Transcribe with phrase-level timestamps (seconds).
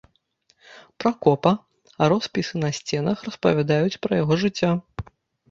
[1.03, 1.51] Пракопа,
[2.01, 4.71] а роспісы на сцэнах распавядаюць пра яго жыццё.